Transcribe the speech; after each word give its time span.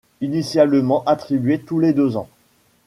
Initialement 0.19 1.03
attribué 1.05 1.59
tous 1.59 1.77
les 1.79 1.93
deux 1.93 2.17
ans. 2.17 2.27